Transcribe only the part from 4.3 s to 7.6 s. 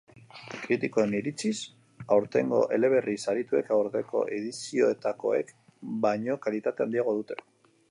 edizioetakoek baino kalitate handiagoa dute.